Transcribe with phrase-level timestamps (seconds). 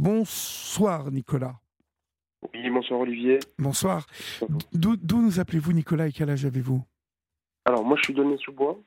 [0.00, 1.54] Bonsoir Nicolas.
[2.54, 3.40] Oui, bonsoir Olivier.
[3.58, 4.06] Bonsoir.
[4.72, 6.80] D'où nous appelez-vous Nicolas et quel âge avez-vous?
[7.64, 8.78] Alors moi je suis donné sous bois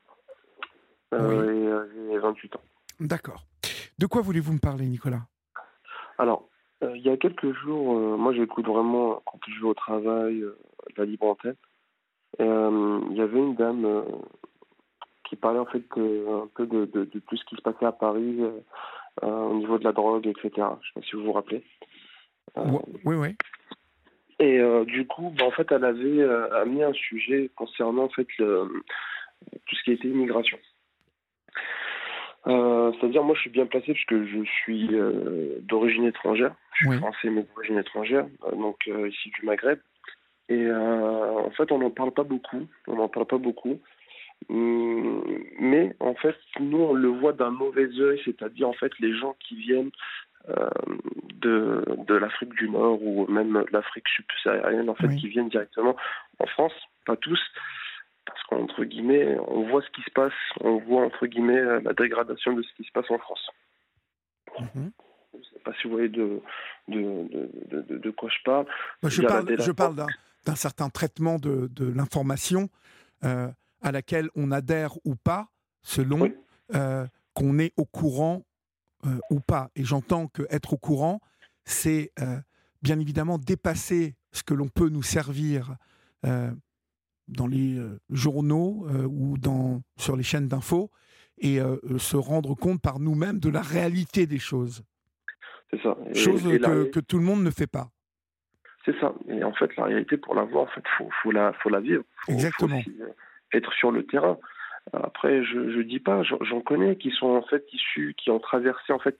[1.13, 2.61] euh, et j'ai 28 ans.
[3.01, 3.45] D'accord.
[3.99, 5.23] De quoi voulez-vous me parler Nicolas?
[6.17, 6.47] Alors,
[6.81, 10.45] euh, il y a quelques jours, euh, moi j'écoute vraiment quand je vais au travail,
[10.95, 11.55] la libre antenne.
[12.39, 14.05] Il y avait une dame
[15.25, 18.39] qui parlait en fait un peu de, de, tout ce qui se passait à Paris
[19.21, 20.49] au niveau de la drogue, etc.
[20.55, 21.63] Je ne sais pas si vous vous rappelez.
[23.05, 23.35] oui, oui.
[24.39, 28.67] Et du coup, bah, en fait, elle avait amené un sujet concernant en fait le,
[29.65, 30.57] tout ce qui était immigration.
[32.47, 36.55] Euh, c'est-à-dire, moi, je suis bien placé puisque je suis euh, d'origine étrangère.
[36.73, 39.79] Je suis français, mais d'origine étrangère, euh, donc ici du Maghreb.
[40.49, 42.67] Et en fait, on n'en parle pas beaucoup.
[42.87, 43.79] On n'en parle pas beaucoup.
[44.49, 45.23] Hum,
[45.59, 49.35] mais en fait, nous, on le voit d'un mauvais œil, c'est-à-dire en fait les gens
[49.39, 49.91] qui viennent
[51.41, 55.95] de, de l'Afrique du Nord ou même l'Afrique subsaharienne, en fait, qui viennent directement
[56.39, 56.73] en France,
[57.05, 57.39] pas tous,
[58.25, 61.93] parce qu'entre guillemets, on voit ce qui se passe, on voit entre guillemets euh, la
[61.93, 63.49] dégradation de ce qui se passe en France.
[64.59, 64.91] Mhm.
[65.33, 66.41] Je ne sais pas si vous voyez de,
[66.87, 67.27] de,
[67.69, 68.65] de, de, quoi je parle.
[69.03, 69.95] je, parle je parle
[70.45, 72.69] d'un certain traitement de, l'information
[73.23, 73.47] euh,
[73.81, 75.49] à laquelle on adhère ou pas,
[75.81, 76.31] selon
[76.73, 78.43] euh, qu'on est au courant
[79.31, 79.71] ou pas.
[79.75, 81.21] Et j'entends que être au courant,
[81.65, 82.11] c'est
[82.83, 85.75] bien évidemment dépasser ce que l'on peut nous servir
[87.31, 90.91] dans les euh, journaux euh, ou dans, sur les chaînes d'infos
[91.39, 94.83] et euh, se rendre compte par nous-mêmes de la réalité des choses.
[95.71, 95.97] C'est ça.
[96.13, 97.89] Chose que, que, tout le monde ne fait pas.
[98.85, 99.13] C'est ça.
[99.29, 101.79] Et en fait, la réalité, pour la voir, en fait, faut, faut la, faut la
[101.79, 102.03] vivre.
[102.27, 102.81] Exactement.
[103.53, 104.37] Être sur le terrain.
[104.93, 108.91] Après, je, je dis pas, j'en connais qui sont en fait issus, qui ont traversé
[108.91, 109.17] en fait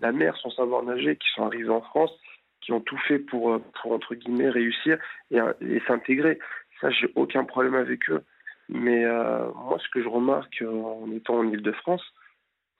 [0.00, 2.12] la mer sans savoir nager, qui sont arrivés en France,
[2.60, 4.98] qui ont tout fait pour, pour entre guillemets réussir
[5.30, 6.38] et, et s'intégrer.
[6.80, 8.22] Ça, j'ai aucun problème avec eux.
[8.68, 12.04] Mais euh, moi, ce que je remarque euh, en étant en Ile-de-France,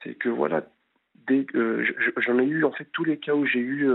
[0.02, 0.62] c'est que voilà,
[1.30, 1.84] euh,
[2.16, 3.88] j'en ai eu en fait tous les cas où j'ai eu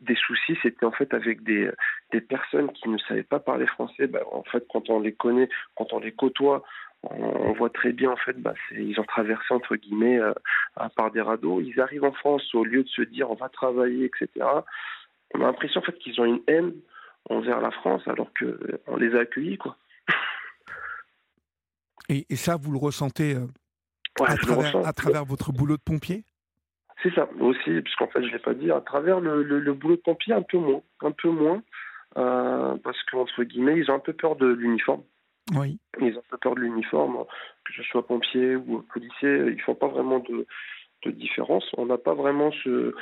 [0.00, 1.70] des soucis, c'était en fait avec des,
[2.12, 4.06] des personnes qui ne savaient pas parler français.
[4.06, 6.62] Bah, en fait, quand on les connaît, quand on les côtoie,
[7.02, 10.20] on, voit très bien en fait, bah, ils ont traversé entre guillemets
[10.96, 11.60] par des radeaux.
[11.60, 14.46] Ils arrivent en France au lieu de se dire on va travailler, etc.
[15.34, 16.72] On a l'impression en fait qu'ils ont une haine
[17.28, 19.58] envers la France alors qu'on les a accueillis.
[19.58, 19.76] Quoi.
[22.08, 23.36] Et, ça, vous le ressentez
[24.20, 26.24] à, travers, à, travers, votre boulot de pompier?
[27.02, 29.96] C'est ça aussi, puisqu'en fait, je ne l'ai pas dit, à travers le, le, boulot
[29.96, 30.82] de pompier, un peu moins.
[31.00, 31.62] Un peu moins,
[32.16, 35.02] euh, parce qu'entre guillemets, ils ont un peu peur de l'uniforme.
[35.56, 35.78] Oui.
[36.00, 37.24] Ils ont un peu peur de l'uniforme,
[37.64, 40.46] que ce soit pompier ou policier, ils ne font pas vraiment de,
[41.04, 41.64] de différence.
[41.76, 42.94] On n'a pas vraiment ce,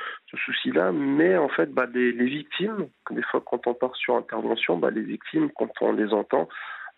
[0.47, 4.91] souci-là, mais en fait, bah, les, victimes, des fois quand on part sur intervention, bah,
[4.91, 6.49] les victimes, quand on les entend,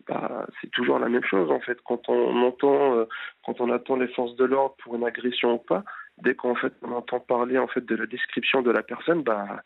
[0.08, 1.78] bah, c'est toujours la même chose en fait.
[1.84, 3.04] Quand on entend, euh,
[3.44, 5.84] quand on attend les forces de l'ordre pour une agression ou pas,
[6.18, 9.62] dès qu'en fait on entend parler en fait de la description de la personne, bah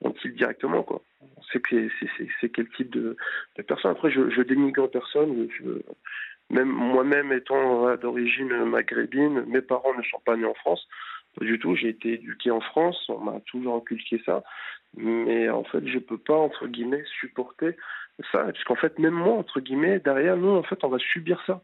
[0.00, 1.00] on tire directement quoi.
[1.36, 1.88] On sait que
[2.40, 3.16] c'est quel type de,
[3.66, 3.92] personne.
[3.92, 5.48] Après, je, dénigre personne.
[6.50, 10.86] Même moi-même étant d'origine maghrébine, mes parents ne sont pas nés en France.
[11.38, 11.74] Pas du tout.
[11.74, 13.04] J'ai été éduqué en France.
[13.08, 14.42] On m'a toujours inculqué ça.
[14.96, 17.76] Mais en fait, je peux pas entre guillemets supporter
[18.32, 21.62] ça, puisqu'en fait, même moi entre guillemets, derrière nous, en fait, on va subir ça.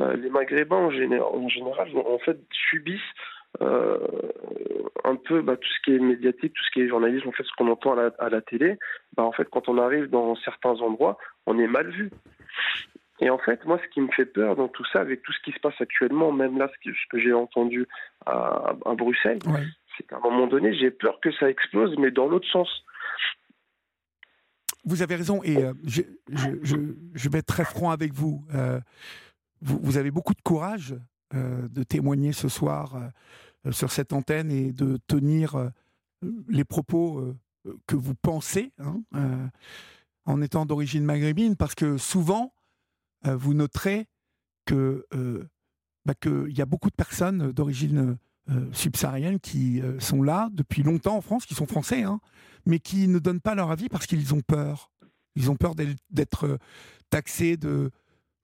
[0.00, 2.38] Euh, les Maghrébins en, en, général, en fait,
[2.70, 3.00] subissent
[3.60, 3.98] euh,
[5.04, 7.42] un peu bah, tout ce qui est médiatique, tout ce qui est journalisme, en fait,
[7.42, 8.78] ce qu'on entend à la, à la télé.
[9.16, 12.10] Bah, en fait, quand on arrive dans certains endroits, on est mal vu.
[13.20, 15.40] Et en fait, moi, ce qui me fait peur dans tout ça, avec tout ce
[15.40, 17.86] qui se passe actuellement, même là, ce que, j'ai entendu
[18.24, 19.38] à, Bruxelles,
[20.00, 22.68] c'est qu'à un moment donné, j'ai peur que ça explose, mais dans l'autre sens.
[24.84, 28.46] Vous avez raison, et euh, je, vais être très franc avec vous.
[28.54, 28.80] Euh,
[29.60, 30.94] vous, avez beaucoup de courage
[31.34, 32.96] euh, de témoigner ce soir
[33.70, 35.70] sur cette antenne et de tenir
[36.48, 37.34] les propos
[37.86, 39.50] que vous pensez hein,
[40.24, 42.54] en étant d'origine maghrébine, parce que souvent,
[43.22, 44.06] vous noterez
[44.64, 45.06] que
[46.06, 48.16] bah, qu'il y a beaucoup de personnes d'origine
[48.48, 52.20] euh, subsaharienne qui sont là depuis longtemps en France, qui sont français, hein,
[52.66, 54.90] mais qui ne donnent pas leur avis parce qu'ils ont peur.
[55.36, 55.74] Ils ont peur
[56.10, 56.58] d'être
[57.08, 57.90] taxés de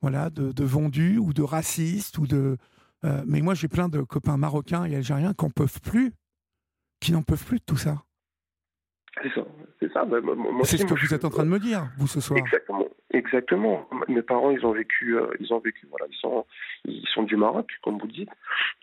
[0.02, 2.56] voilà de, vendus ou de racistes ou de.
[3.26, 6.12] mais moi, j'ai plein de copains marocains et algériens qui n'en peuvent plus,
[7.00, 8.02] qui n'en peuvent plus de tout ça.
[9.22, 9.46] C'est ça,
[9.81, 10.04] c'est ça.
[10.64, 12.38] c'est ce que vous êtes en train de me dire, vous ce soir.
[12.38, 12.84] Exactement.
[13.16, 13.88] Exactement.
[14.08, 16.44] Mes parents, ils ont vécu, euh, ils ont vécu, voilà, ils sont,
[16.84, 18.28] ils sont du Maroc, comme vous dites.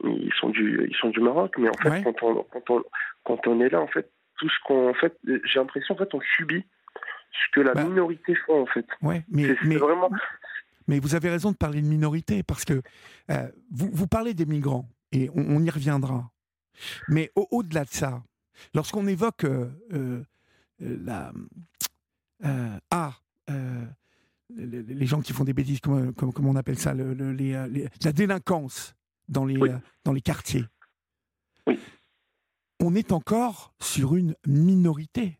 [0.03, 1.53] Ils sont du, ils sont du Maroc.
[1.59, 2.83] Mais en fait, quand, on, quand, on,
[3.23, 4.09] quand on est là, en fait,
[4.39, 6.65] tout ce qu'on, en fait, j'ai l'impression, en fait, on subit
[7.31, 7.83] ce que la bah.
[7.83, 8.87] minorité fait, en fait.
[9.03, 10.09] Ouais, mais, mais vraiment.
[10.87, 12.81] Mais vous avez raison de parler de minorité parce que
[13.29, 16.31] euh, vous, vous parlez des migrants et on, y reviendra.
[17.07, 18.23] Mais au-delà de ça,
[18.73, 20.23] lorsqu'on évoque euh,
[20.79, 21.31] la
[22.91, 23.13] ah
[24.55, 28.95] les, gens qui font des bêtises, comme, comme, on appelle ça, le, la délinquance
[29.27, 29.59] dans les,
[30.03, 30.65] dans les quartiers.
[32.79, 35.39] On est encore sur une minorité.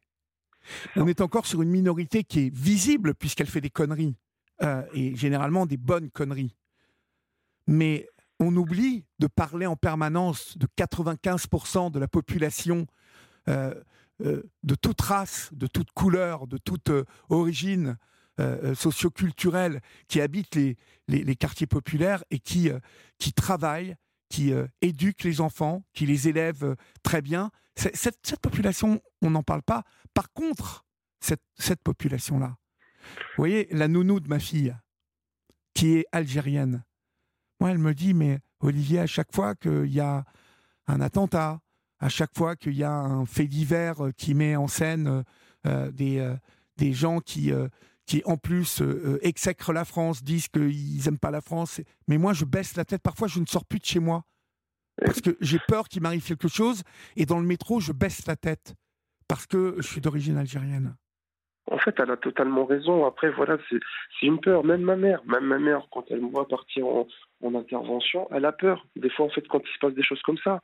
[0.96, 4.16] On est encore sur une minorité qui est visible puisqu'elle fait des conneries,
[4.62, 6.56] euh, et généralement des bonnes conneries.
[7.68, 8.08] Mais
[8.40, 12.88] on oublie de parler en permanence de 95% de la population
[13.50, 13.74] euh,
[14.22, 16.92] euh, de toute race, de toute couleur, de toute
[17.30, 17.98] origine,
[18.40, 20.76] euh, euh, socioculturels qui habitent les,
[21.08, 22.80] les, quartiers populaires et qui, euh,
[23.20, 23.96] qui travaillent,
[24.28, 24.52] qui
[24.82, 27.52] éduquent les enfants, qui les élèvent très bien.
[27.76, 29.84] Cette, cette, population, on n'en parle pas.
[30.16, 30.84] Par contre,
[31.20, 32.58] cette, cette population-là,
[33.04, 34.76] vous voyez, la nounou de ma fille,
[35.76, 36.84] qui est algérienne,
[37.60, 40.26] moi, elle me dit, mais Olivier, à chaque fois qu'il y a
[40.88, 41.62] un attentat,
[42.00, 45.24] à chaque fois qu'il y a un fait divers qui met en scène
[45.64, 46.36] des,
[46.78, 47.52] des gens qui,
[48.06, 51.82] qui en plus euh, euh, exècrent la France, disent qu'ils n'aiment pas la France.
[52.08, 53.02] Mais moi, je baisse la tête.
[53.02, 54.24] Parfois, je ne sors plus de chez moi
[54.98, 56.84] parce que j'ai peur qu'il m'arrive quelque chose.
[57.16, 58.76] Et dans le métro, je baisse la tête
[59.28, 60.96] parce que je suis d'origine algérienne.
[61.72, 63.06] En fait, elle a totalement raison.
[63.06, 63.80] Après, voilà, c'est
[64.26, 64.66] une peur.
[64.66, 67.08] Même ma mère, même ma mère, quand elle me voit partir en,
[67.56, 68.86] intervention, elle a peur.
[68.96, 70.62] Des fois, en fait, quand il se passe des choses comme ça.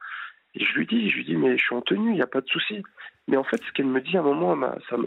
[0.55, 2.41] Je lui dis, je lui dis, mais je suis en tenue, il n'y a pas
[2.41, 2.81] de souci.
[3.27, 4.57] Mais en fait, ce qu'elle me dit à un moment,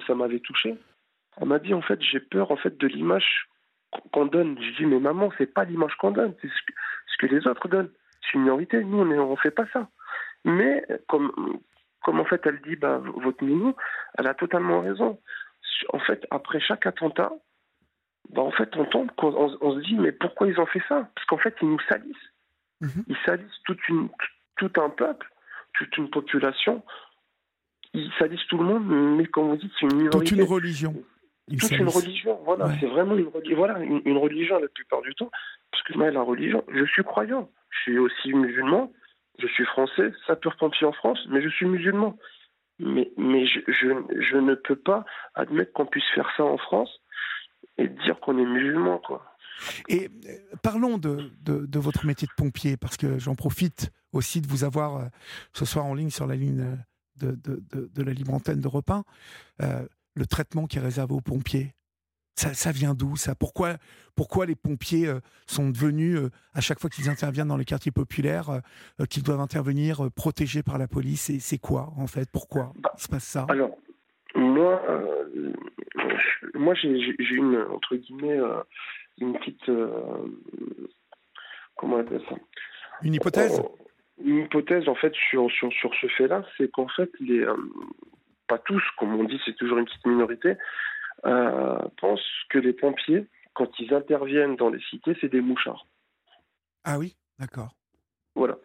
[0.06, 0.76] ça m'avait touché.
[1.40, 3.48] Elle m'a dit en fait j'ai peur en fait de l'image
[4.12, 4.56] qu'on donne.
[4.60, 7.90] J'ai dit mais maman c'est pas l'image qu'on donne, c'est ce que, les autres donnent.
[8.20, 9.88] C'est une minorité, nous on ne fait pas ça.
[10.44, 11.60] Mais comme
[12.02, 13.74] comme en fait elle dit bah votre minou,
[14.18, 15.18] elle a totalement raison.
[15.92, 17.32] En fait après chaque attentat,
[18.30, 21.08] bah en fait on tombe, on, on, se dit mais pourquoi ils ont fait ça?
[21.14, 22.16] Parce qu'en fait ils nous salissent.
[22.80, 23.04] Mhm.
[23.08, 24.08] Ils salissent toute une
[24.56, 25.26] tout un peuple,
[25.74, 26.82] toute une population.
[27.94, 28.86] Ils salissent tout le monde,
[29.16, 30.30] mais comme vous dites, c'est une minorité.
[30.30, 30.94] Toute une religion
[31.48, 32.38] toute une religion.
[32.44, 35.30] Voilà, c'est vraiment une, voilà, une, religion la plupart du temps.
[35.70, 37.50] Parce que moi, la religion, je suis croyant.
[37.70, 38.92] Je suis aussi musulman.
[39.38, 42.16] Je suis français, sapeur-pompier en France, mais je suis musulman.
[42.78, 45.04] Mais, mais je, je, ne peux pas
[45.34, 46.90] admettre qu'on puisse faire ça en France
[47.78, 49.24] et dire qu'on est musulman, quoi.
[49.88, 54.48] Et euh, parlons de, de, votre métier de pompier, parce que j'en profite aussi de
[54.48, 55.04] vous avoir euh,
[55.52, 56.76] ce soir en ligne sur la ligne
[57.20, 59.04] de, de la libre antenne de Repin.
[59.62, 61.74] Euh, le traitement qui est réservé aux pompiers?
[62.34, 63.34] Ça, vient d'où ça?
[63.34, 63.76] Pourquoi,
[64.16, 67.92] pourquoi les pompiers euh, sont devenus, euh, à chaque fois qu'ils interviennent dans les quartiers
[67.92, 71.28] populaires, euh, qu'ils doivent intervenir protégés par la police?
[71.28, 72.30] Et c'est quoi, en fait?
[72.32, 73.46] Pourquoi bah, il se passe ça?
[73.50, 73.76] Alors,
[74.34, 74.82] moi,
[76.54, 78.40] moi j'ai une, entre guillemets,
[79.18, 79.70] une petite.
[81.76, 82.36] comment on appelle ça?
[83.02, 83.62] Une hypothèse?
[84.24, 87.44] Une hypothèse, en fait, sur, sur, sur ce fait-là, c'est qu'en fait, les
[88.52, 90.56] pas tous, comme on dit, c'est toujours une petite minorité,
[91.24, 92.20] euh, pensent
[92.50, 95.86] que les pompiers, quand ils interviennent dans les cités, c'est des mouchards.
[96.84, 97.70] Ah oui, d'accord.
[98.34, 98.56] Voilà.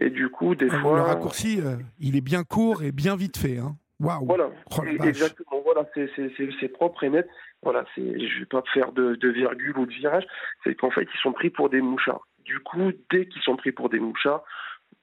[0.00, 0.96] Et du coup, des ah, fois.
[0.96, 3.58] Le raccourci, euh, il est bien court et bien vite fait.
[3.58, 3.76] Hein.
[4.00, 4.24] Waouh.
[4.24, 4.48] Voilà.
[4.78, 5.60] Oh, exactement.
[5.62, 7.28] Voilà, c'est propre et net.
[7.62, 10.24] Voilà, je ne vais pas faire de, de, virgule ou de virage.
[10.64, 12.26] C'est qu'en fait, ils sont pris pour des mouchards.
[12.44, 14.42] Du coup, dès qu'ils sont pris pour des mouchards,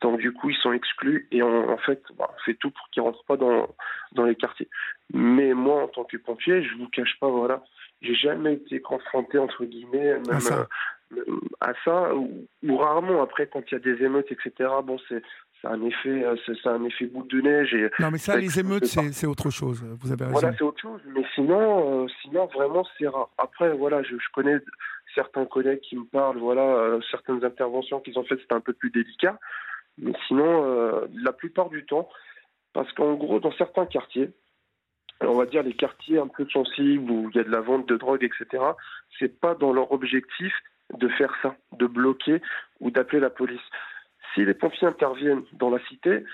[0.05, 2.87] donc du coup, ils sont exclus et on, en fait, bah, on fait tout pour
[2.91, 3.67] qu'ils rentrent pas dans
[4.11, 4.69] dans les quartiers.
[5.11, 7.63] Mais moi, en tant que pompier, je vous cache pas, voilà,
[8.03, 10.67] j'ai jamais été confronté entre guillemets même, à ça,
[11.17, 13.23] euh, à ça ou, rarement.
[13.23, 14.69] Après, quand il y a des émeutes, etc.
[14.83, 15.23] Bon, c'est
[15.63, 17.73] un effet, euh, c'est un effet boule de neige.
[17.73, 19.83] Et non, mais ça, les émeutes, c'est autre chose.
[20.01, 20.39] Vous avez raison.
[20.39, 21.01] Voilà, c'est autre chose.
[21.15, 23.29] Mais sinon, euh, sinon vraiment, c'est rare.
[23.39, 24.57] Après, voilà, je, je, connais
[25.15, 28.91] certains collègues qui me parlent, voilà, certaines interventions qu'ils ont faites, c'était un peu plus
[28.91, 29.39] délicat.
[29.97, 32.09] Mais sinon, euh, la plupart du temps,
[32.73, 34.31] parce qu'en gros, dans certains quartiers,
[35.21, 37.87] on va dire les quartiers un peu sensibles où il y a de la vente
[37.87, 38.63] de drogue, etc.,
[39.17, 40.53] c'est pas dans leur objectif
[40.93, 42.41] de faire ça, de bloquer
[42.79, 43.61] ou d'appeler la police.
[44.33, 46.25] Si les pompiers interviennent dans la cité,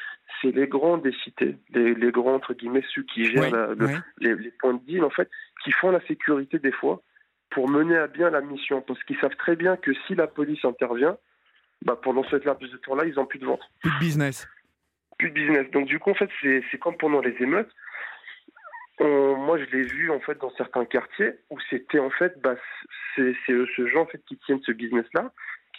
[0.41, 3.75] c'est les grands des cités, les, les, grands entre guillemets ceux qui gèrent
[4.19, 5.29] Les, les, points de deal en fait,
[5.63, 7.01] qui font la sécurité des fois
[7.51, 10.63] pour mener à bien la mission, parce qu'ils savent très bien que si la police
[10.65, 11.17] intervient,
[11.83, 13.61] bah, pendant cette laps de temps-là, ils n'ont plus de vente.
[13.81, 14.47] Plus de business.
[15.17, 15.69] Plus de business.
[15.71, 17.71] Donc du coup, en fait, c'est comme pendant les émeutes.
[18.99, 22.55] moi, je l'ai vu en fait dans certains quartiers où c'était en fait, bah,
[23.15, 25.31] c'est ce gens en fait qui tiennent ce business-là,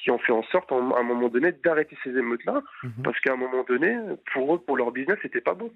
[0.02, 3.02] qui ont fait en sorte à un moment donné d'arrêter ces émeutes-là, mhm.
[3.04, 3.97] parce qu'à un moment donné,
[4.32, 5.73] pour eux, pour leur business, c'était pas bon.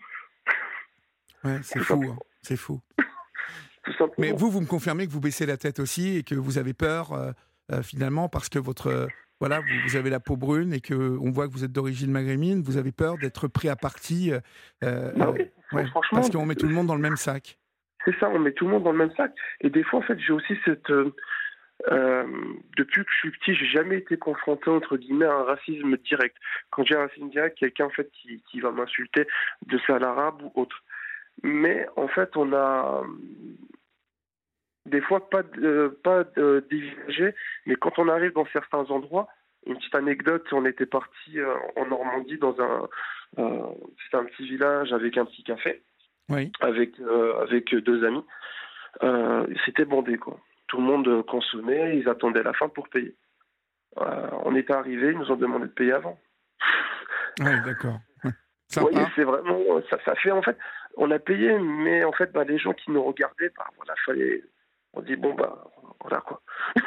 [1.44, 2.18] Ouais, c'est fou, hein.
[2.42, 2.80] c'est fou.
[4.18, 6.74] Mais vous, vous me confirmez que vous baissez la tête aussi et que vous avez
[6.74, 7.30] peur euh,
[7.70, 9.08] euh, finalement parce que votre
[9.40, 12.62] voilà, vous, avez la peau brune et que on voit que vous êtes d'origine maghrébine,
[12.62, 14.32] vous avez peur d'être pris à partie.
[14.82, 15.32] Euh, bah
[16.10, 17.58] parce qu'on met tout le monde dans le même sac.
[18.04, 19.32] C'est ça, on met tout le monde dans le même sac.
[19.60, 20.90] Et des fois, en fait, j'ai aussi cette
[21.90, 22.24] euh,
[22.76, 26.36] depuis que je suis petit, j'ai jamais été confronté entre guillemets à un racisme direct.
[26.70, 29.26] Quand j'ai un racisme direct, quelqu'un en fait qui, qui va m'insulter
[29.66, 30.82] de ça à l'arabe ou autre.
[31.42, 33.02] Mais en fait, on a
[34.86, 36.24] des fois pas de, pas
[37.66, 39.28] mais quand on arrive dans certains endroits,
[39.66, 42.88] une petite anecdote, on était parti euh, en Normandie dans un
[43.38, 43.66] euh,
[44.04, 45.82] c'était un petit village avec un petit café,
[46.28, 46.52] oui.
[46.60, 46.94] avec
[47.40, 48.24] avec deux amis.
[49.64, 50.38] c'était bandé quoi.
[50.68, 53.14] Tout le monde consommait, ils attendaient la fin pour payer.
[54.00, 56.18] Euh, on est arrivé, ils nous ont demandé de payer avant.
[57.38, 57.98] Oui, d'accord.
[58.24, 60.56] Vous voyez, c'est vraiment, ça, ça fait en fait,
[60.96, 64.42] on a payé, mais en fait, bah, les gens qui nous regardaient, bah, voilà, fallait,
[64.96, 65.64] on dit bon bah,
[66.00, 66.40] voilà quoi.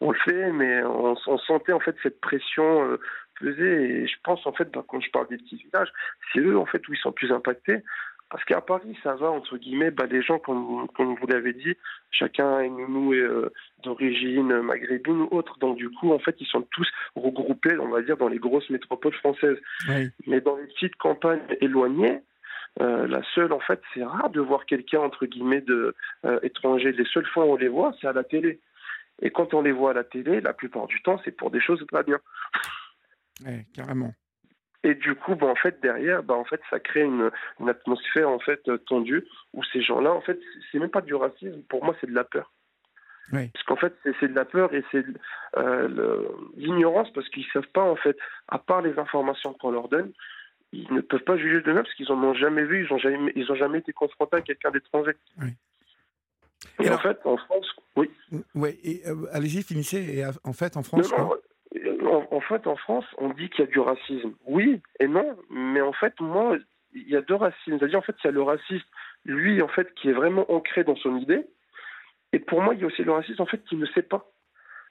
[0.00, 3.00] on le fait, mais on, sentait en fait cette pression euh,
[3.38, 4.02] peser.
[4.02, 5.92] Et je pense en fait, bah, quand je parle des petits villages,
[6.32, 7.82] c'est eux en fait où ils sont plus impactés
[8.30, 11.74] parce qu'à Paris, ça va, entre guillemets, bah, les gens, comme, comme vous l'avez dit,
[12.12, 15.58] chacun est nous euh, d'origine maghrébine ou autre.
[15.58, 18.70] Donc, du coup, en fait, ils sont tous regroupés, on va dire, dans les grosses
[18.70, 19.58] métropoles françaises.
[20.28, 22.20] Mais dans les petites campagnes éloignées,
[22.80, 26.92] euh, la seule, en fait, c'est rare de voir quelqu'un, entre guillemets, de, euh, étranger.
[26.92, 28.60] Les seules fois où on les voit, c'est à la télé.
[29.22, 31.60] Et quand on les voit à la télé, la plupart du temps, c'est pour des
[31.60, 32.18] choses pas bien.
[33.44, 34.14] Oui, carrément.
[34.82, 38.30] Et du coup, bah, en fait, derrière, bah, en fait, ça crée une, une atmosphère
[38.30, 40.38] en fait tendue où ces gens-là, en fait,
[40.70, 41.62] c'est même pas du racisme.
[41.68, 42.50] Pour moi, c'est de la peur.
[43.32, 43.48] Oui.
[43.52, 45.04] Parce qu'en fait, c'est de la peur et c'est
[45.56, 48.16] euh, l'ignorance parce qu'ils savent pas, en fait,
[48.48, 50.12] à part les informations qu'on leur donne,
[50.72, 53.32] ils ne peuvent pas juger d'eux-mêmes parce qu'ils en ont jamais vu, ils ont jamais,
[53.34, 55.12] ils ont jamais été confrontés à quelqu'un d'étranger.
[55.40, 55.48] Oui.
[56.80, 58.10] Et, en fait, en France, oui.
[58.54, 59.98] Oui, et euh, allez-y, finissez.
[59.98, 61.12] Et en fait, en France.
[62.02, 64.32] Non, en, fait, en France, on dit qu'il y a du racisme.
[64.46, 66.56] Oui et non, mais en fait, moi,
[66.94, 67.78] il y a deux racismes.
[67.78, 68.86] C'est-à-dire, en fait, il y a le raciste,
[69.24, 71.46] lui, en fait, qui est vraiment ancré dans son idée.
[72.32, 74.30] Et pour moi, il y a aussi le raciste, en fait, qui ne sait pas.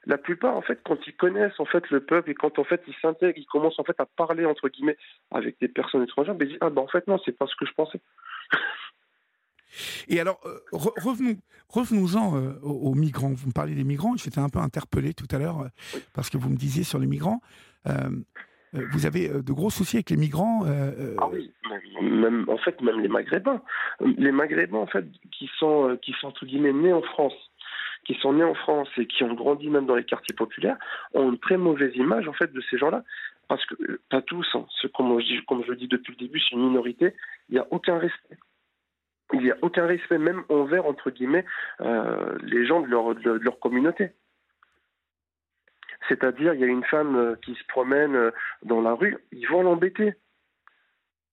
[0.05, 2.81] La plupart, en fait, quand ils connaissent en fait le peuple et quand en fait
[2.87, 4.97] ils s'intègrent, ils commencent en fait à parler entre guillemets
[5.31, 7.55] avec des personnes étrangères, ben, ils disent ah ben en fait non, c'est pas ce
[7.55, 7.99] que je pensais.
[10.07, 11.35] Et alors, euh, revenons,
[11.69, 13.29] revenons-en euh, aux, migrants.
[13.29, 16.37] Vous me parlez des migrants, j'étais un peu interpellé tout à l'heure euh, parce que
[16.37, 17.41] vous me disiez sur les migrants.
[18.73, 20.63] vous avez de gros soucis avec les migrants
[21.17, 21.51] Ah oui,
[22.01, 23.61] même, en fait, même les Maghrébins.
[23.99, 27.33] Les Maghrébins, en fait, qui sont, qui sont entre guillemets nés en France,
[28.09, 30.77] qui sont nés en France et qui ont grandi même dans les quartiers populaires,
[31.13, 33.03] ont une très mauvaise image, en fait, de ces gens-là.
[33.47, 36.55] Parce que, pas tous, hein, comme, je, comme je le dis depuis le début, c'est
[36.55, 37.13] une minorité,
[37.49, 38.37] il n'y a aucun respect
[39.33, 41.45] il n'y a aucun respect même envers, entre guillemets,
[41.81, 44.09] euh, les gens de leur, communauté.
[46.07, 48.31] C'est-à-dire, il y a une femme euh, qui se promène euh,
[48.63, 50.15] dans la rue, ils vont l'embêter.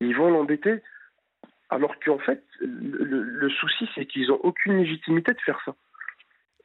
[0.01, 0.83] Ils vont l'embêter,
[1.71, 5.75] alors qu'en fait, le, souci, c'est qu'ils n'ont aucune légitimité de faire ça.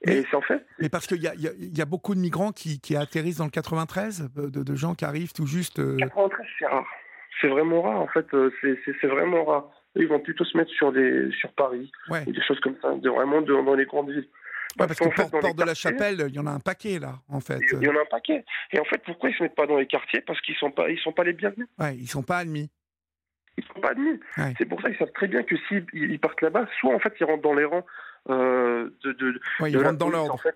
[0.03, 0.65] Et c'est en fait.
[0.79, 3.51] Mais parce qu'il y, y, y a, beaucoup de migrants qui, qui, atterrissent dans le
[3.51, 5.79] 93, de, de gens qui arrivent tout juste.
[5.97, 6.87] 93, c'est rare.
[7.39, 8.25] C'est vraiment rare, en fait.
[8.61, 12.59] C'est vraiment rare ils vont plutôt se mettre sur, des, sur Paris, ou des choses
[12.61, 14.27] comme ça, de, vraiment dans les grandes villes.
[14.77, 17.41] Parce, que fait, Porte de la Chapelle, il y en a un paquet là, en
[17.41, 17.59] fait.
[17.73, 18.45] Il y en a un paquet.
[18.71, 20.21] Et en fait, pourquoi ils se mettent pas dans les quartiers?
[20.21, 21.67] Parce qu'ils sont pas, ils sont pas les bienvenus.
[21.77, 22.69] Ouais, ils sont pas admis.
[23.57, 24.17] Ils sont pas admis.
[24.57, 27.13] C'est pour ça qu'ils savent très bien que s'ils ils partent là-bas, soit en fait
[27.19, 27.85] ils rentrent dans les rangs
[28.29, 30.33] euh, de, de, ils rentrent dans l'ordre.
[30.33, 30.55] En fait,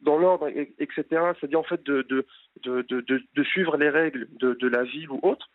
[0.00, 1.04] dans l'ordre, etc.
[1.38, 2.26] C'est-à-dire en fait de, de,
[2.64, 5.48] de, suivre les règles de, la ville ou autre.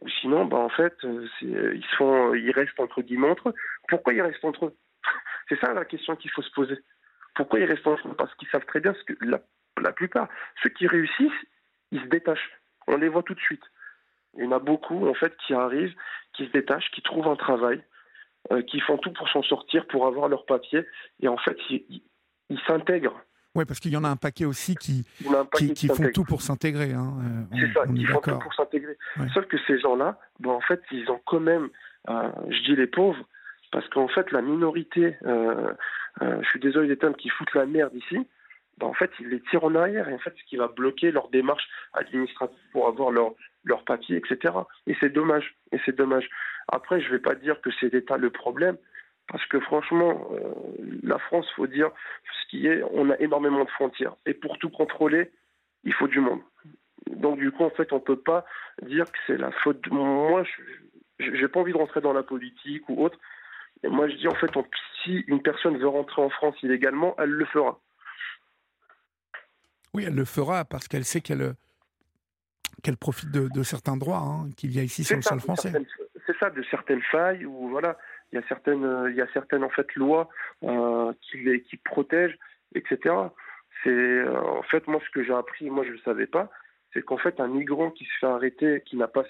[0.00, 3.54] Ou sinon, bah, en fait, euh, euh, ils, sont, ils restent entre guillemets entre eux.
[3.88, 4.76] Pourquoi ils restent entre eux?
[5.48, 6.78] C'est ça la question qu'il faut se poser.
[7.34, 8.14] Pourquoi ils restent entre eux?
[8.16, 9.40] Parce qu'ils savent très bien ce que la,
[9.82, 10.28] la plupart,
[10.62, 11.44] ceux qui réussissent,
[11.90, 12.52] ils se détachent.
[12.86, 13.64] On les voit tout de suite.
[14.36, 15.94] Il y en a beaucoup, en fait, qui arrivent,
[16.32, 17.82] qui se détachent, qui trouvent un travail,
[18.52, 20.84] euh, qui font tout pour s'en sortir, pour avoir leur papier,
[21.20, 23.20] et en fait, ils s'intègrent
[23.54, 25.04] oui, parce qu'il y en a un paquet aussi qui,
[25.74, 26.92] qui, font tout pour s'intégrer.
[26.92, 27.14] Hein.
[27.52, 28.96] Euh, c'est ça, qui font tout pour s'intégrer.
[29.34, 31.68] Sauf que ces gens-là, bon, en fait, ils ont quand même,
[32.08, 33.26] euh, je dis les pauvres,
[33.72, 38.18] parce qu'en fait, la minorité, je suis désolé des termes, qui foutent la merde ici,
[38.78, 41.10] ben, en fait, ils les tirent en arrière, et en fait, ce qui va bloquer
[41.10, 43.32] leur démarche administrative pour avoir leur,
[43.64, 44.54] leur papier, etc.
[44.86, 46.28] Et c'est dommage, et c'est dommage.
[46.68, 48.76] Après, je ne vais pas dire que c'est l'État le problème,
[49.28, 50.54] Parce que franchement, euh,
[51.02, 51.90] la France, faut dire
[52.24, 54.14] ce qui est, on a énormément de frontières.
[54.24, 55.30] Et pour tout contrôler,
[55.84, 56.40] il faut du monde.
[57.10, 58.46] Donc du coup, en fait, on peut pas
[58.82, 59.86] dire que c'est la faute.
[59.90, 60.44] Moi,
[61.18, 63.18] je n'ai pas envie de rentrer dans la politique ou autre.
[63.84, 64.50] Moi, je dis en fait,
[65.04, 67.80] si une personne veut rentrer en France illégalement, elle le fera.
[69.94, 71.54] Oui, elle le fera parce qu'elle sait qu'elle
[72.82, 75.72] qu'elle profite de, certains droits hein, qu'il y a ici sur le sol français.
[76.26, 77.96] C'est ça, de certaines failles ou voilà,
[78.32, 80.28] il y a certaines, il y a certaines en fait lois
[80.62, 82.38] euh, qui qui protègent,
[82.74, 83.14] etc.
[83.82, 86.50] C'est euh, en fait moi ce que j'ai appris, moi je ne savais pas,
[86.92, 89.24] c'est qu'en fait un migrant qui se fait arrêter, qui n'a pas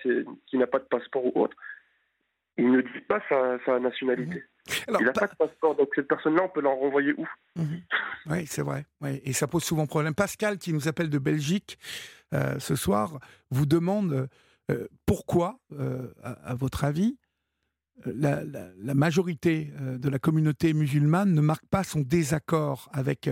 [0.46, 1.56] qui n'a pas de passeport ou autre,
[2.58, 4.42] il ne dit pas sa, nationalité.
[4.68, 4.96] Mhm.
[5.00, 7.26] il n'a pas de passeport, donc cette personne-là, on peut la renvoyer où?
[7.56, 7.80] Mhm.
[8.26, 8.84] Oui, c'est vrai.
[9.24, 10.14] Et ça pose souvent problème.
[10.14, 11.78] Pascal, qui nous appelle de Belgique
[12.34, 14.28] euh, ce soir, vous demande
[14.70, 17.16] euh, pourquoi, euh, à, votre avis,
[18.04, 18.42] la,
[18.94, 23.28] majorité de la communauté musulmane ne marque pas son désaccord avec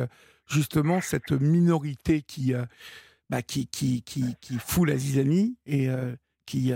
[0.48, 2.52] justement cette minorité qui,
[3.30, 5.88] bah, qui, qui, qui, qui, fout la zizanie et
[6.46, 6.72] qui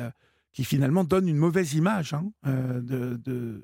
[0.52, 3.62] qui finalement donne une mauvaise image hein, euh, de, de,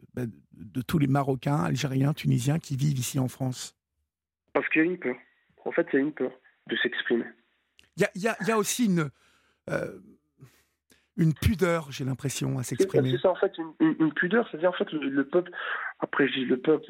[0.53, 3.77] de, tous les Marocains, Algériens, Tunisiens qui vivent ici en France
[4.53, 5.17] Parce qu'il y a une peur.
[5.65, 6.31] En fait, il y a une peur
[6.69, 7.25] de s'exprimer.
[7.97, 9.11] Il y a, y a, aussi une,
[9.71, 9.99] euh,
[11.17, 13.11] une pudeur, j'ai l'impression, à s'exprimer.
[13.13, 14.47] C'est ça, en fait, une, pudeur.
[14.49, 15.51] C'est-à-dire, en fait, le, peuple,
[15.99, 16.85] après, je dis le peuple,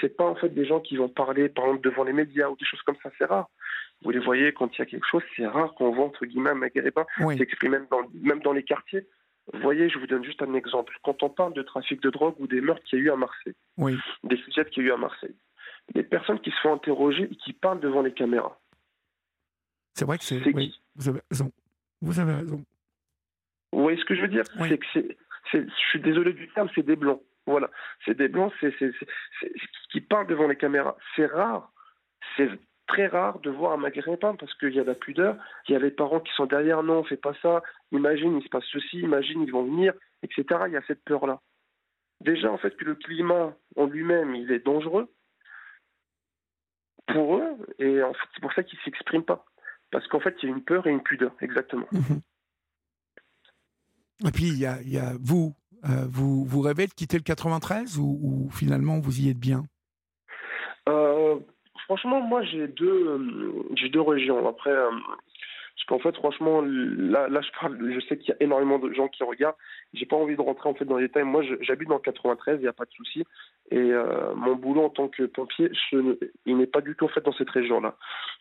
[0.00, 2.56] c'est pas en fait des gens qui vont parler, par exemple, devant les médias ou
[2.56, 3.48] des choses comme ça, c'est rare.
[4.02, 6.50] Vous les voyez, quand il y a quelque chose, c'est rare qu'on voit, entre guillemets,
[6.50, 7.06] un maghrébin
[7.38, 9.06] s'exprimer même dans, même dans les quartiers.
[9.52, 10.96] Vous voyez, je vous donne juste un exemple.
[11.02, 13.16] Quand on parle de trafic de drogue ou des meurtres qu'il y a eu à
[13.16, 13.54] Marseille,
[14.24, 15.34] des fusillades qu'il y a eu à Marseille,
[15.94, 18.60] des personnes qui se font interroger et qui parlent devant les caméras.
[19.94, 20.40] C'est vrai que c'est.
[20.54, 21.52] Oui, vous avez raison.
[22.00, 22.64] Vous avez raison.
[23.72, 24.44] Vous voyez ce que je veux dire?
[24.58, 25.16] C'est que c'est.
[25.52, 27.20] Je suis désolé du terme, c'est des blancs.
[27.46, 27.68] Voilà.
[28.04, 28.72] C'est des blancs c'est,
[29.90, 30.96] qui parlent devant les caméras.
[31.16, 31.72] C'est rare.
[32.36, 32.48] C'est
[32.86, 35.36] très rare de voir un maghrébin parce qu'il y a la pudeur,
[35.68, 38.48] il y a les parents qui sont derrière, non, fais pas ça, imagine, il se
[38.48, 40.44] passe ceci, imagine, ils vont venir, etc.
[40.66, 41.40] Il y a cette peur-là.
[42.20, 45.08] Déjà, en fait, que le climat en lui-même, il est dangereux
[47.06, 49.44] pour eux, et en fait, c'est pour ça qu'ils ne s'expriment pas.
[49.90, 51.86] Parce qu'en fait, il y a une peur et une pudeur, exactement.
[51.92, 52.20] Mhm.
[54.26, 55.54] Et puis, il y a, vous,
[55.84, 59.64] euh, vous, vous rêvez de quitter le 93 ou, ou finalement vous y êtes bien?
[60.88, 61.38] Euh,
[61.92, 63.18] Franchement, moi, j'ai deux, euh,
[63.74, 64.48] j'ai deux régions.
[64.48, 68.42] Après, euh, parce qu'en fait, franchement, là, là, je parle, je sais qu'il y a
[68.42, 69.56] énormément de gens qui regardent.
[69.92, 71.24] J'ai pas envie de rentrer en fait dans les détails.
[71.24, 73.24] Moi, j'habite dans le 93, il n'y a pas de souci.
[73.70, 75.70] Et euh, mon boulot en tant que pompier,
[76.46, 77.94] il n'est pas du tout en fait dans cette région-là.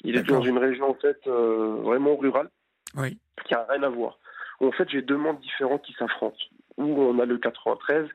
[0.05, 2.49] Il est dans une région en fait vraiment rurale,
[2.95, 3.17] oui.
[3.45, 4.17] qui a rien à voir.
[4.61, 6.39] en fait, j'ai deux mondes différents qui s'affrontent.
[6.77, 8.07] Où on a le 93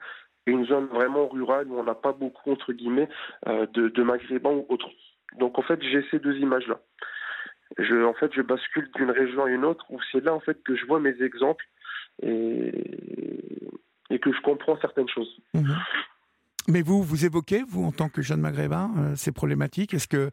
[0.46, 3.10] et une zone vraiment rurale où on n'a pas beaucoup entre guillemets
[3.46, 4.88] de, de maghrébins ou autres.
[5.38, 6.80] Donc en fait, j'ai ces deux images-là.
[7.78, 10.62] Je, en fait, je bascule d'une région à une autre où c'est là en fait
[10.62, 11.66] que je vois mes exemples
[12.22, 12.72] et,
[14.10, 15.36] et que je comprends certaines choses.
[15.54, 15.76] Mhm.
[16.68, 20.30] Mais vous, vous évoquez, vous, en tant que jeune maghrébin, euh, ces problématiques Est-ce que,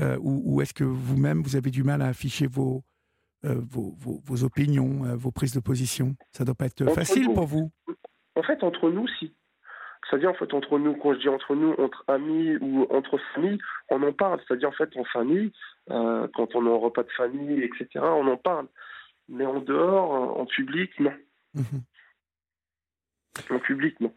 [0.00, 2.82] euh, ou, est-ce que vous-même, vous avez du mal à afficher vos,
[3.44, 6.14] euh, vos, vos, opinions, vos prises de position?
[6.30, 7.72] Ça ne doit pas être facile pour vous
[8.36, 9.32] En fait, entre nous, si.
[10.12, 13.58] C'est-à-dire, en fait, entre nous, quand je dis entre nous, entre amis ou entre familles,
[13.88, 14.42] on en parle.
[14.46, 15.50] C'est-à-dire, en fait, en famille,
[15.90, 18.66] euh, quand on est en repas de famille, etc., on en parle.
[19.30, 21.14] Mais en dehors, en public, non.
[21.54, 21.82] Mhm.
[23.48, 24.12] En public, non.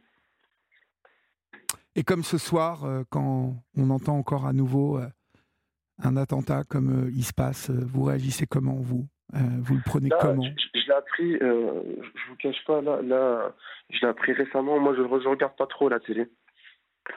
[1.95, 5.07] Et comme ce soir, euh, quand on entend encore à nouveau euh,
[6.03, 9.07] un attentat comme il se passe, vous réagissez comment, vous?
[9.33, 13.53] Vous le prenez comment Je, l'ai appris, je vous cache pas, là, là
[13.89, 14.79] je l'ai appris récemment.
[14.79, 16.27] Moi, je ne regarde pas trop la télé.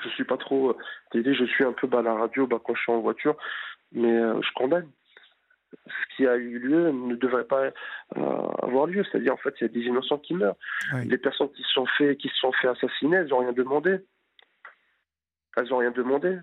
[0.02, 0.76] Je suis pas trop euh,
[1.10, 1.34] télé.
[1.34, 3.36] Je suis un peu bas à la radio bah, quand je suis en voiture.
[3.92, 4.90] Mais euh, je condamne.
[5.72, 7.72] Ce qui a eu lieu ne devrait pas euh,
[8.62, 9.04] avoir lieu.
[9.04, 10.56] C'est-à-dire, en fait, il y a des innocents qui meurent.
[11.04, 13.98] Les personnes qui se sont fait, qui se sont fait assassiner, elles n'ont rien demandé.
[15.56, 16.38] Elles n'ont rien demandé.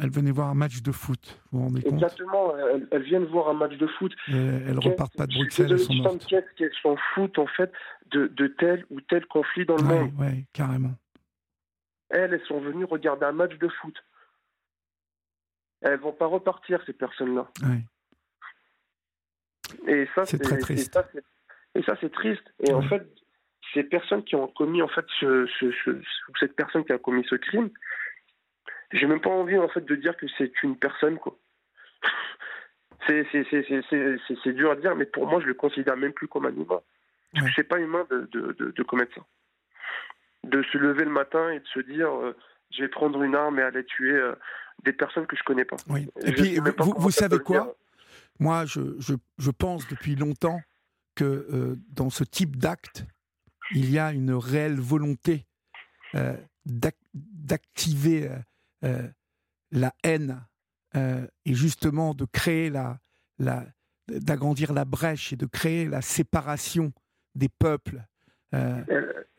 [0.00, 2.54] Elles venaient voir un match de foot, vous vous rendez compte Exactement,
[2.90, 4.14] elles, viennent voir un match de foot.
[4.28, 6.26] elles repartent pas de Bruxelles, elles sont mortes.
[6.26, 7.72] Qu'elles s'en foutent, en fait,
[8.10, 10.10] de, de, tel ou tel conflit dans le monde.
[10.18, 10.94] Oui, carrément.
[12.08, 13.96] Elles, elles sont venues regarder un match de foot.
[15.82, 17.48] Elles vont pas repartir, ces personnes-là.
[17.62, 17.84] Oui.
[19.88, 20.98] Et ça, c'est très triste.
[21.74, 22.44] Et ça, c'est triste.
[22.60, 23.06] Et en fait,
[23.74, 26.00] ces personnes qui ont commis, en fait, ce, ce,
[26.40, 27.70] cette personne qui a commis ce crime,
[28.92, 31.36] j'ai même pas envie, en fait, de dire que c'est une personne, quoi.
[33.06, 36.80] C'est dur à dire, mais pour moi, je le considère même plus comme un humain.
[37.54, 39.20] C'est pas humain de, de, de, commettre ça.
[40.44, 42.08] de se lever le matin et de se dire
[42.70, 44.18] je vais prendre une arme et aller tuer
[44.84, 45.76] des personnes que je connais pas.
[45.88, 46.08] Oui.
[46.24, 47.76] Et puis, vous, vous savez quoi?
[48.40, 50.60] Moi, je, je, je, pense depuis longtemps
[51.14, 53.04] que dans ce type d'acte,
[53.72, 55.46] il y a une réelle volonté
[56.64, 58.30] d'activer
[58.82, 60.46] la haine
[60.94, 62.98] et justement de créer la,
[63.38, 63.66] la
[64.08, 66.92] d'agrandir la brèche et de créer la séparation
[67.34, 68.04] des peuples.
[68.54, 68.82] Euh,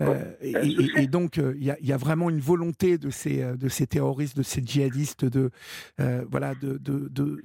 [0.01, 4.43] euh, et, donc, il y, a vraiment une volonté de ces, de ces terroristes, de
[4.43, 5.49] ces djihadistes, de,
[6.29, 7.41] voilà, de, de, de,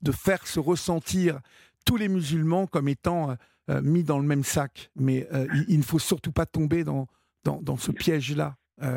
[0.00, 1.40] de, faire se ressentir
[1.84, 3.36] tous les musulmans comme étant
[3.82, 4.90] mis dans le même sac.
[4.96, 5.28] Mais
[5.68, 7.06] il, ne faut surtout pas tomber dans,
[7.44, 8.56] dans, dans ce piège-là.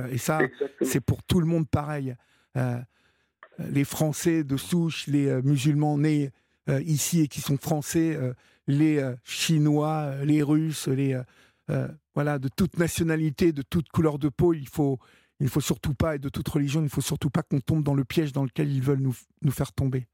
[0.10, 0.40] et ça,
[0.82, 2.16] c'est pour tout le monde pareil.
[3.60, 6.32] Les Français de souche, les musulmans nés
[6.70, 8.34] euh, ici et qui sont français, euh,
[8.68, 11.20] les euh, Chinois, les Russes, les
[12.16, 14.54] voilà de toute nationalité, de toute couleur de peau.
[14.54, 14.98] Il faut
[15.40, 17.60] il ne faut surtout pas, et de toute religion, il ne faut surtout pas qu'on
[17.60, 20.08] tombe dans le piège dans lequel ils veulent nous, nous faire tomber.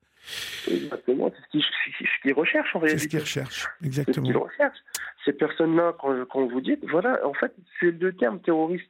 [0.68, 3.00] Exactement, c'est ce qu'ils recherchent en réalité.
[3.00, 4.26] C'est ce qu'ils recherchent, exactement.
[4.26, 4.80] Ce qu'ils recherchent.
[5.26, 8.90] Ces personnes-là, quand, quand, vous dites, voilà, en fait, c'est le terme terroriste.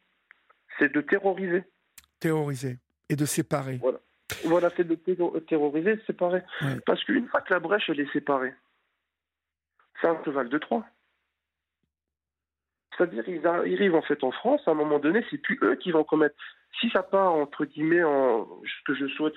[0.78, 1.64] C'est de terroriser.
[2.20, 2.78] Terroriser
[3.10, 3.78] et de séparer.
[3.82, 4.00] Voilà.
[4.46, 4.96] Voilà, c'est de
[5.40, 6.44] terroriser, séparer.
[6.86, 8.54] Parce qu'une fois que la brèche, elle est séparée,
[10.00, 10.86] c'est un cheval de Troie.
[12.96, 15.92] C'est-à-dire, ils arrivent en fait en France, à un moment donné, c'est plus eux qui
[15.92, 16.36] vont commettre.
[16.80, 19.34] Si ça part, entre guillemets, en ce que je souhaite,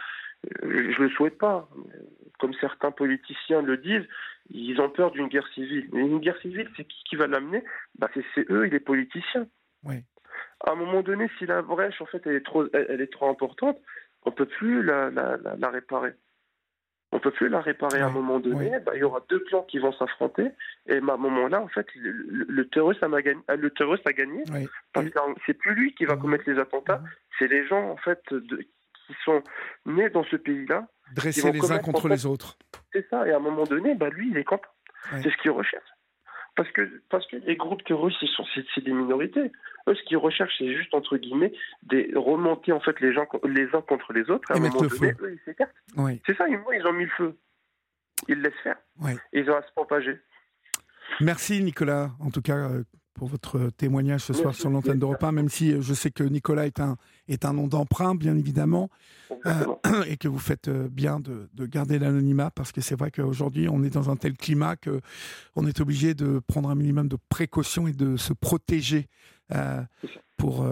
[0.62, 1.68] euh, je le souhaite pas.
[2.38, 4.06] Comme certains politiciens le disent,
[4.50, 5.88] ils ont peur d'une guerre civile.
[5.92, 7.62] Mais une guerre civile, c'est qui qui va l'amener?
[7.98, 9.46] Bah, C'est eux, les politiciens.
[9.84, 10.02] Oui.
[10.64, 13.28] À un moment donné, si la brèche, en fait, elle est trop, elle est trop
[13.28, 13.78] importante,
[14.24, 16.14] on peut plus la, la, la, réparer.
[17.10, 18.78] On peut plus la réparer à un moment donné.
[18.80, 20.50] Bah, il y aura deux clans qui vont s'affronter.
[20.86, 24.44] Et à un moment-là, en fait, le, terroriste, a gagné, le terroriste a gagné.
[24.92, 27.02] Parce que c'est plus lui qui va commettre les attentats.
[27.38, 29.42] C'est les gens, en fait, de, qui sont
[29.84, 30.86] nés dans ce pays-là.
[31.14, 32.56] Dressés les uns contre les autres.
[32.92, 33.26] C'est ça.
[33.26, 34.70] Et à un moment donné, bah, lui, il est content.
[35.22, 35.91] C'est ce qu'il recherche.
[36.54, 38.22] Parce que, parce que les groupes terroristes,
[38.74, 39.50] c'est des minorités.
[39.88, 43.74] Eux, ce qu'ils recherchent, c'est juste, entre guillemets, des remonter en fait les, gens, les
[43.74, 44.50] uns contre les autres.
[44.54, 45.24] Et, le.
[45.24, 45.74] Eux, ils s'écartent.
[46.26, 47.38] C'est ça, ils ont mis le feu.
[48.28, 48.76] Ils laissent faire.
[49.32, 50.18] ils ont à se propager.
[51.20, 55.32] Merci, Nicolas, en tout cas, euh, pour votre témoignage ce soir sur l'antenne d'Europe 1,
[55.32, 56.96] même si euh, je sais que Nicolas est un,
[57.28, 58.90] est un nom d'emprunt, bien évidemment,
[59.46, 59.64] euh,
[60.06, 63.82] et que vous faites euh, bien de, garder l'anonymat, parce que c'est vrai qu'aujourd'hui, on
[63.82, 67.92] est dans un tel climat qu'on est obligé de prendre un minimum de précautions et
[67.92, 69.08] de se protéger
[70.38, 70.66] pour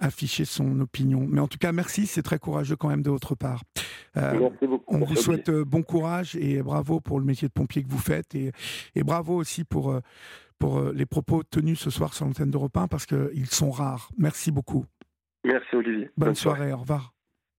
[0.00, 1.26] afficher son opinion.
[1.28, 3.62] Mais en tout cas, merci, c'est très courageux quand même de votre part.
[4.88, 8.34] On vous souhaite bon courage et bravo pour le métier de pompier que vous faites,
[8.34, 8.52] et,
[8.94, 10.00] et bravo aussi pour
[10.58, 14.10] pour euh, les propos tenus ce soir sur l'antenne d'Europe 1 parce qu'ils sont rares.
[14.18, 14.84] Merci beaucoup.
[15.44, 16.10] Merci Olivier.
[16.16, 17.12] Bonne, soirée, au revoir.